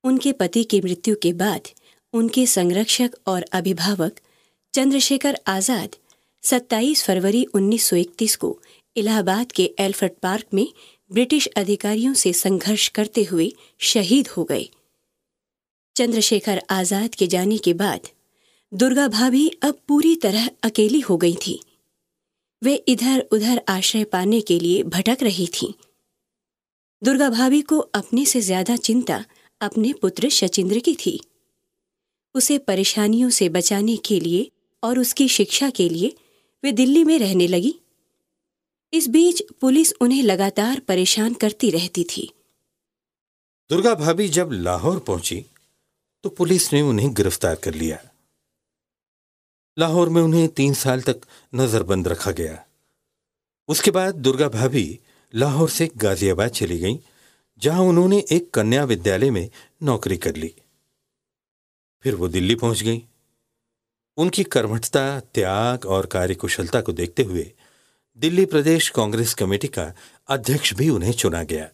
उनके 0.05 0.33
पति 0.33 0.63
की 0.65 0.81
मृत्यु 0.81 1.15
के 1.23 1.33
बाद 1.33 1.69
उनके 2.15 2.47
संरक्षक 2.47 3.17
और 3.27 3.45
अभिभावक 3.53 4.21
चंद्रशेखर 4.75 5.39
आज़ाद 5.47 5.97
27 6.43 7.03
फरवरी 7.05 7.45
1931 7.55 8.37
को 8.37 8.61
इलाहाबाद 8.97 9.53
के 9.53 9.71
एल्फ्रेड 9.79 10.13
पार्क 10.23 10.55
में 10.55 10.67
ब्रिटिश 11.11 11.47
अधिकारियों 11.57 12.15
से 12.15 12.33
संघर्ष 12.33 12.89
करते 12.89 13.25
हुए 13.25 13.53
शहीद 13.81 14.29
हो 14.29 14.45
गए। 14.45 14.69
चंद्रशेखर 15.97 16.63
आज़ाद 16.71 17.15
के 17.15 17.27
जाने 17.27 17.59
के 17.59 17.75
बाद 17.75 18.09
दुर्गा 18.73 19.09
भाभी 19.09 19.49
अब 19.63 19.81
पूरी 19.89 20.15
तरह 20.17 20.49
अकेली 20.63 21.01
हो 21.01 21.17
गई 21.17 21.35
थी। 21.47 21.61
वे 22.63 22.75
इधर 22.89 23.21
उधर 23.33 23.61
आश्रय 23.69 24.05
पाने 24.05 24.41
के 24.41 24.59
लिए 24.59 24.83
भटक 24.83 25.23
रही 25.23 25.47
थीं। 25.47 25.73
दुर्गा 27.03 27.29
भाभी 27.31 27.61
को 27.63 27.79
अपने 27.79 28.25
से 28.25 28.41
ज़्यादा 28.41 28.77
चिंता 28.79 29.25
अपने 29.61 29.93
पुत्र 29.93 30.29
शचिंद्र 30.29 30.79
की 30.79 30.95
थी। 30.97 31.21
उसे 32.35 32.59
परेशानियों 32.59 33.31
से 33.31 33.49
बचाने 33.49 33.97
के 33.97 34.19
लिए 34.21 34.51
और 34.83 34.99
उसकी 34.99 35.29
शिक्षा 35.29 35.71
के 35.71 35.89
लिए 35.89 36.15
वे 36.65 36.73
दिल्ली 36.73 37.05
में 37.05 37.19
रहने 37.19 37.47
लगी। 37.47 37.75
इस 38.93 39.09
बीच 39.09 39.43
पुलिस 39.61 39.93
उन्हें 40.01 40.23
लगातार 40.23 40.81
परेशान 40.81 41.35
करती 41.35 41.71
रहती 41.71 42.05
थी। 42.05 42.29
दुर्गा 43.71 43.95
भाभी 43.95 44.29
जब 44.29 44.51
लाहौर 44.53 44.99
पहुँची 44.99 45.45
तो 46.25 46.29
पुलिस 46.29 46.73
ने 46.73 46.81
उन्हें 46.83 47.13
गिरफ़्तार 47.15 47.55
कर 47.55 47.75
लिया। 47.75 47.99
लाहौर 49.79 50.09
में 50.09 50.23
उन्हें 50.23 50.49
तीन 50.49 50.75
साल 50.75 51.03
तक 51.03 51.21
नजरबंद 51.55 52.09
रखा 52.09 52.31
गया। 52.31 52.67
उसके 53.69 53.91
बाद 53.91 54.15
दुर्गा 54.15 54.49
भाभी 54.49 55.01
लाहौर 55.35 55.71
से 55.71 55.91
गाजियाबाद 55.97 56.51
चली 56.51 56.79
गईं, 56.79 56.99
जहाँ 57.59 57.81
उन्होंने 57.81 58.25
एक 58.33 58.51
कन्या 58.51 58.85
विद्यालय 58.85 59.31
में 59.31 59.51
नौकरी 59.83 60.17
कर 60.17 60.37
ली। 60.37 60.55
फिर 62.03 62.15
वो 62.15 62.29
दिल्ली 62.29 62.55
पहुँच 62.55 62.83
गई। 62.83 63.05
उनकी 64.17 64.45
कर्मठता, 64.45 65.21
त्याग 65.21 65.87
और 65.87 66.07
कार्यकुशलता 66.07 66.81
को 66.81 66.93
देखते 66.93 67.23
हुए 67.23 67.53
दिल्ली 68.17 68.45
प्रदेश 68.45 68.89
कांग्रेस 68.89 69.35
कमेटी 69.35 69.69
का 69.69 69.95
अध्यक्ष 70.29 70.75
भी 70.75 70.89
उन्हें 70.89 71.13
चुना 71.13 71.43
गया। 71.43 71.71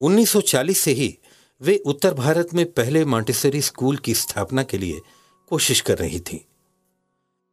1940 0.00 0.80
से 0.80 0.90
ही 0.90 1.18
वे 1.60 1.76
उत्तर 1.76 2.14
भारत 2.14 2.48
में 2.54 2.72
पहले 2.72 3.04
मॉन्टेसरी 3.04 3.62
स्कूल 3.62 3.96
की 3.96 4.14
स्थापना 4.14 4.62
के 4.62 4.78
लिए 4.78 5.00
कोशिश 5.48 5.80
कर 5.80 5.98
रही 5.98 6.20
थी। 6.20 6.46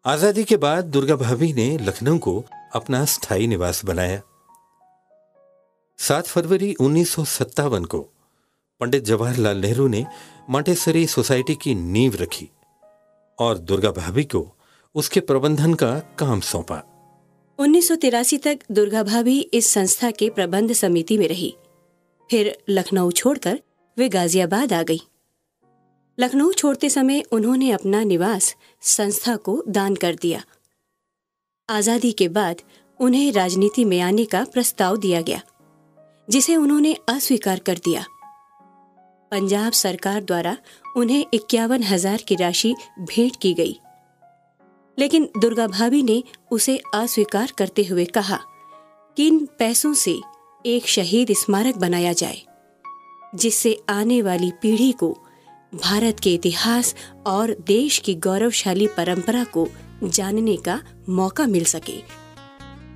आज़ादी 0.05 0.43
के 0.43 0.55
बाद 0.57 0.85
दुर्गा 0.85 1.15
भाभी 1.15 1.51
ने 1.53 1.77
लखनऊ 1.77 2.17
को 2.17 2.43
अपना 2.75 3.05
स्थायी 3.05 3.47
निवास 3.47 3.85
बनाया। 3.85 4.21
सात 5.99 6.27
फरवरी 6.27 6.73
उन्नीस 6.73 7.09
सौ 7.09 7.23
सत्तावन 7.23 7.85
को 7.85 7.99
पंडित 8.81 9.03
जवाहरलाल 9.03 9.57
नेहरू 9.57 9.87
ने 9.87 10.05
मॉन्टेसरी 10.49 11.05
सोसाइटी 11.07 11.55
की 11.55 11.75
नींव 11.75 12.15
रखी 12.15 12.49
और 13.39 13.57
दुर्गा 13.57 13.91
भाभी 13.91 14.23
को 14.23 14.43
उसके 14.95 15.19
प्रबंधन 15.19 15.73
का 15.73 15.99
काम 16.19 16.39
सौंपा। 16.39 16.81
1983 17.59 18.37
तक 18.37 18.59
दुर्गा 18.71 19.03
भाभी 19.03 19.39
इस 19.39 19.67
संस्था 19.67 20.11
के 20.11 20.29
प्रबंध 20.29 20.73
समिति 20.73 21.17
में 21.17 21.27
रही। 21.27 21.55
फिर 22.29 22.57
लखनऊ 22.69 23.11
छोड़कर 23.11 23.59
वे 23.97 24.09
गाजियाबाद 24.09 24.73
आ 24.73 24.83
गई। 24.83 25.01
लखनऊ 26.17 26.51
छोड़ते 26.51 26.89
समय 26.89 27.21
उन्होंने 27.31 27.71
अपना 27.71 28.03
निवास 28.03 28.55
संस्था 28.81 29.35
को 29.35 29.61
दान 29.67 29.95
कर 29.95 30.15
दिया। 30.15 30.43
आज़ादी 31.69 32.11
के 32.11 32.27
बाद 32.27 32.61
उन्हें 32.99 33.31
राजनीति 33.31 33.85
में 33.85 33.99
आने 34.01 34.25
का 34.25 34.43
प्रस्ताव 34.43 34.97
दिया 34.97 35.21
गया, 35.21 35.41
जिसे 36.27 36.55
उन्होंने 36.55 36.95
अस्वीकार 37.09 37.59
कर 37.59 37.77
दिया। 37.77 38.05
पंजाब 39.31 39.73
सरकार 39.73 40.21
द्वारा 40.23 40.55
उन्हें 40.97 41.25
इक्यावन 41.33 41.83
हज़ार 41.83 42.21
की 42.27 42.35
राशि 42.35 42.73
भेंट 42.99 43.35
की 43.41 43.53
गई। 43.53 43.79
लेकिन 44.97 45.29
दुर्गा 45.37 45.67
भाभी 45.67 46.03
ने 46.03 46.21
उसे 46.51 46.77
अस्वीकार 46.95 47.51
करते 47.57 47.83
हुए 47.83 48.05
कहा 48.05 48.39
कि 49.17 49.27
इन 49.27 49.45
पैसों 49.59 49.93
से 49.93 50.19
एक 50.65 50.87
शहीद 50.87 51.31
स्मारक 51.33 51.77
बनाया 51.77 52.13
जाए, 52.13 52.41
जिससे 53.35 53.77
आने 53.89 54.21
वाली 54.21 54.51
पीढ़ी 54.61 54.91
को 54.93 55.17
भारत 55.75 56.19
के 56.19 56.33
इतिहास 56.33 56.95
और 57.25 57.55
देश 57.67 57.97
की 57.97 58.13
गौरवशाली 58.15 58.87
परंपरा 58.87 59.43
को 59.43 59.67
जानने 60.03 60.55
का 60.57 60.79
मौका 61.09 61.45
मिल 61.47 61.63
सके। 61.65 61.97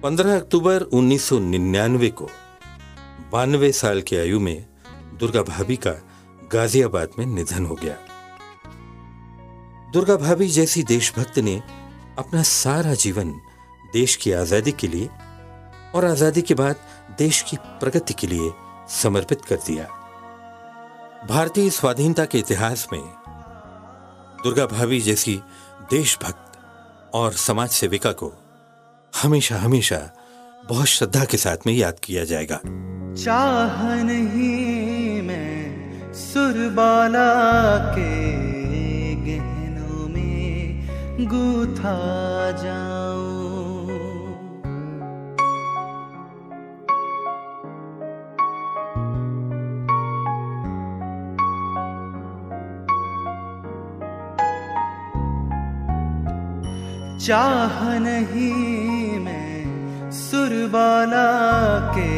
15 0.02 0.36
अक्टूबर 0.36 0.82
1999 0.84 2.10
को, 2.10 2.30
बानवे 3.32 3.72
साल 3.72 4.02
की 4.02 4.16
आयु 4.16 4.40
में 4.40 4.66
दुर्गा 5.20 5.42
भाभी 5.42 5.76
का 5.76 5.92
गाजियाबाद 6.52 7.10
में 7.20 7.26
निधन 7.26 7.66
हो 7.66 7.76
गया। 7.76 7.98
दुर्गा 9.94 10.16
भाभी 10.16 10.48
जैसी 10.48 10.84
देशभक्त 10.84 11.40
ने 11.40 11.62
अपना 12.18 12.44
सारा 12.44 12.94
जीवन 12.94 13.32
देश 13.94 14.16
की 14.16 14.32
आज़ादी 14.32 14.72
के 14.72 14.88
लिए 14.88 15.10
और 15.96 16.06
आज़ादी 16.06 16.42
के 16.42 16.54
बाद 16.54 16.76
देश 17.18 17.42
की 17.42 17.58
प्रगति 17.58 18.14
के 18.14 18.28
लिए 18.28 18.52
समर्पित 18.90 19.46
कर 19.46 19.56
दिया। 19.56 19.88
भारतीय 21.26 21.70
स्वाधीनता 21.70 22.26
के 22.26 22.40
इतिहास 22.40 22.88
में 22.94 23.02
दुर्गा 24.44 24.66
भाभी 24.66 25.02
जैसी 25.02 25.42
देशभक्त 25.92 26.52
और 27.14 27.34
समाज 27.34 27.70
सेविका 27.70 28.12
को 28.12 28.32
हमेशा 29.22 29.58
हमेशा 29.58 30.00
बहुत 30.70 30.88
श्रद्धा 30.88 31.26
के 31.26 31.38
साथ 31.38 31.58
में 31.68 31.74
याद 31.74 32.00
किया 32.04 32.24
जाएगा। 32.24 32.60
चाह 33.24 34.04
नहीं 34.04 35.22
मैं 35.22 36.14
सुरबाला 36.14 37.30
के 37.96 38.12
गहनों 39.16 40.08
में 40.08 41.28
गूथा 41.28 41.98
जाऊँ। 42.52 42.87
चाह 57.28 58.00
नहीं 58.00 59.20
मैं 59.20 60.12
सुरबाला 60.12 61.30
के 61.90 62.12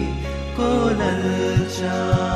कोलल 0.57 1.23
ललचा 1.23 2.32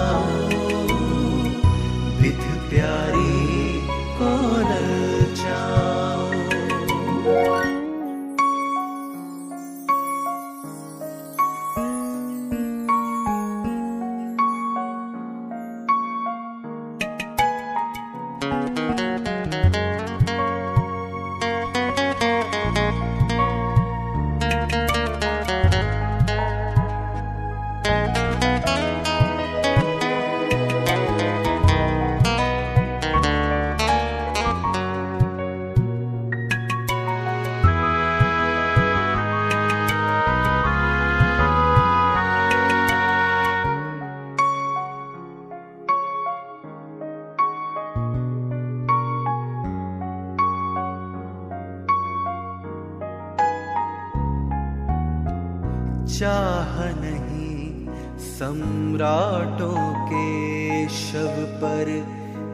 नहीं। 56.79 57.87
सम्राटों 58.19 60.07
के 60.07 60.89
शव 60.89 61.35
पर 61.63 61.89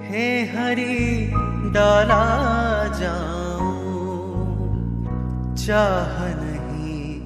हे 0.04 0.46
हरि, 0.46 1.32
डाला 1.74 2.24
जाऊँ। 3.00 3.74
चाह 5.56 6.18
नहीं 6.20 7.20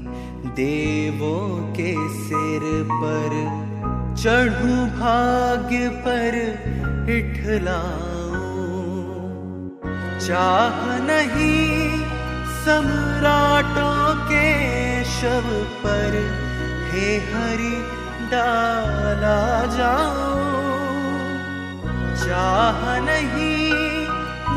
देवों 0.52 1.74
के 1.74 1.94
सिर 2.10 2.84
पर, 2.92 3.34
चढ़ू 4.16 4.76
भाग्य 5.00 5.90
पर 5.90 6.36
इठलाऊं 7.10 8.18
चाह 10.20 10.98
नहीं 10.98 12.00
सम्राटों 12.66 14.16
के 14.26 14.48
शव 15.04 15.66
पर 15.86 16.47
हे 16.98 17.10
हरि 17.24 17.76
डाला 18.30 19.40
जाओ। 19.74 20.38
चाह 22.22 22.80
नहीं 23.02 23.60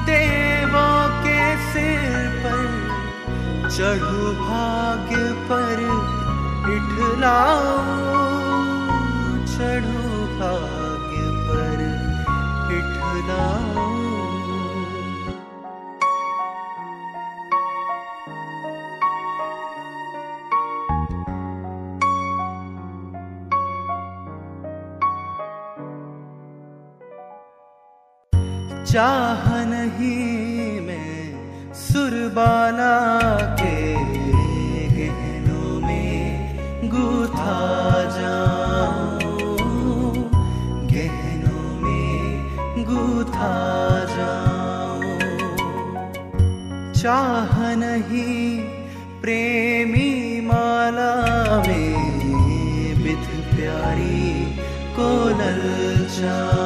देवों 0.07 1.00
के 1.24 1.42
सिर 1.66 2.07
पर, 2.44 2.64
चढ़ू 3.68 4.33
भाग्य 4.40 5.20
पर 5.50 5.85
इठलाओ 6.76 7.68
चढ़ू 9.53 10.26
भाग्य 10.40 11.22
पर 11.46 11.87
इठलाओ 12.79 13.99
चाह 28.92 29.42
नहीं 29.64 30.81
मैं 30.81 31.74
सुरबाला 31.81 32.94
के 33.61 33.76
गहनों 34.96 35.74
में 35.81 36.88
गुथा 36.94 37.59
जाऊँ। 38.16 39.20
गहनों 40.94 41.66
में 41.83 42.85
गुथा 42.90 43.55
जाऊँ। 44.16 45.18
चाह 46.92 47.55
नहीं 47.85 48.59
प्रेमी 49.22 50.11
माला 50.46 51.14
में 51.68 53.05
बिथ 53.05 53.31
प्यारी 53.55 54.44
को 54.98 55.11
ललचाऊं 55.40 56.59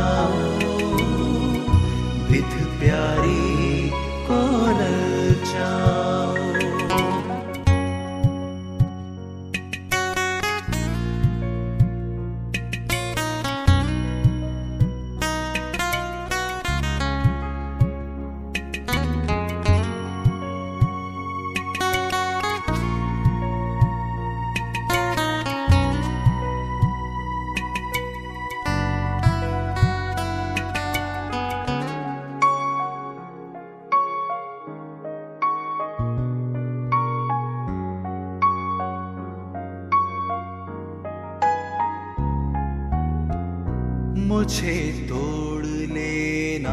मुझे 44.45 45.07
तोड़ 45.09 45.67
लेना 45.67 46.73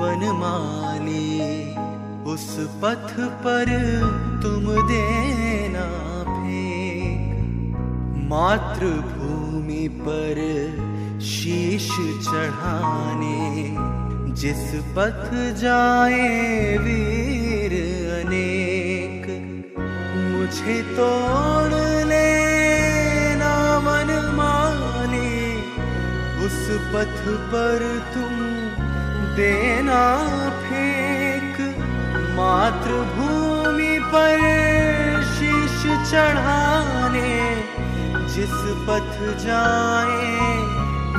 वनमाली 0.00 1.40
उस 2.32 2.44
पथ 2.82 3.10
पर 3.44 3.72
तुम 4.42 4.66
देना 4.88 5.86
फेंक। 6.28 7.74
मातृभूमि 8.30 9.88
पर 9.98 10.40
शीश 11.22 11.88
चढ़ाने, 12.28 13.42
जिस 14.34 14.64
पथ 14.96 15.26
जाए 15.54 16.78
वीर 16.78 17.74
अनेक। 18.20 19.26
मुझे 20.30 20.82
तोड़ 20.92 21.93
पथ 26.92 27.18
पर 27.52 27.82
तुम 28.14 28.32
देना 29.36 30.02
फेंक। 30.62 31.54
मातृभूमि 32.36 33.94
पर 34.14 34.40
शीश 35.34 35.78
चढ़ाने, 36.10 37.34
जिस 38.34 38.56
पथ 38.88 39.12
जाए 39.44 40.32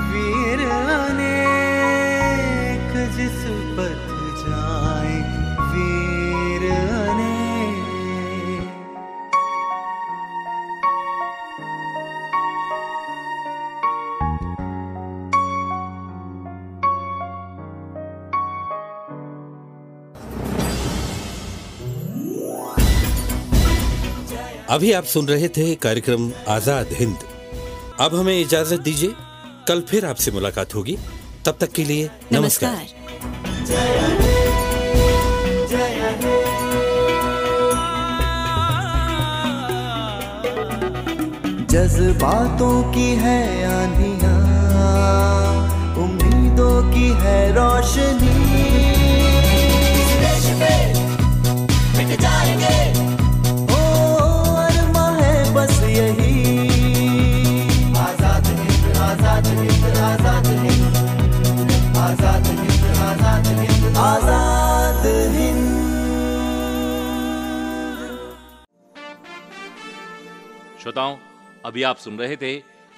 वीर 0.09 0.59
अनेक, 0.69 2.91
जिस 3.15 3.39
पथ 3.77 4.03
अभी 24.75 24.91
आप 24.91 25.03
सुन 25.05 25.27
रहे 25.27 25.47
थे 25.47 25.65
कार्यक्रम 25.83 26.23
आज़ाद 26.49 26.87
हिंद। 26.93 27.19
अब 27.99 28.15
हमें 28.15 28.39
इजाज़त 28.39 28.79
दीजिए 28.81 29.13
कल 29.67 29.81
फिर 29.89 30.05
आपसे 30.05 30.31
मुलाकात 30.31 30.75
होगी। 30.75 30.95
तब 31.45 31.57
तक 31.59 31.71
के 31.71 31.83
लिए 31.83 32.09
नमस्कार, 32.33 32.71
नमस्कार। 32.71 32.85
जज्बातों 41.71 42.75
की 42.93 43.09
है 43.23 43.39
आंधियाँ 43.71 44.37
उम्मीदों 46.03 46.77
की 46.91 47.07
है 47.23 47.39
रोशनी। 47.55 48.34
अभी 71.65 71.83
आप 71.83 71.97
सुन 71.97 72.17
रहे 72.19 72.35
थे 72.37 72.51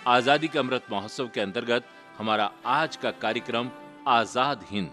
आज़ादी 0.07 0.47
के 0.47 0.59
अमृत 0.59 0.85
महोत्सव 0.91 1.29
के 1.33 1.41
अंतर्गत 1.41 1.83
हमारा 2.17 2.49
आज 2.65 2.95
का 2.95 3.11
कार्यक्रम 3.21 3.69
आज़ाद 4.07 4.65
हिंद। 4.71 4.89